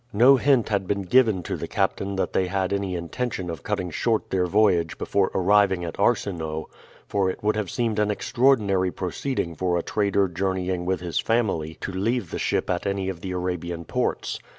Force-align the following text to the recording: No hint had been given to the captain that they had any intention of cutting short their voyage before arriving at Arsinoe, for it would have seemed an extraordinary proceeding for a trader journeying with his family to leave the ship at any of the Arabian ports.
No 0.13 0.37
hint 0.37 0.69
had 0.69 0.87
been 0.87 1.03
given 1.03 1.43
to 1.43 1.55
the 1.55 1.67
captain 1.67 2.15
that 2.15 2.33
they 2.33 2.47
had 2.47 2.73
any 2.73 2.95
intention 2.95 3.51
of 3.51 3.61
cutting 3.61 3.91
short 3.91 4.31
their 4.31 4.47
voyage 4.47 4.97
before 4.97 5.29
arriving 5.35 5.85
at 5.85 5.99
Arsinoe, 5.99 6.65
for 7.07 7.29
it 7.29 7.43
would 7.43 7.55
have 7.55 7.69
seemed 7.69 7.99
an 7.99 8.09
extraordinary 8.09 8.89
proceeding 8.89 9.53
for 9.53 9.77
a 9.77 9.83
trader 9.83 10.27
journeying 10.27 10.87
with 10.87 11.01
his 11.01 11.19
family 11.19 11.75
to 11.81 11.91
leave 11.91 12.31
the 12.31 12.39
ship 12.39 12.67
at 12.67 12.87
any 12.87 13.09
of 13.09 13.21
the 13.21 13.29
Arabian 13.31 13.85
ports. 13.85 14.39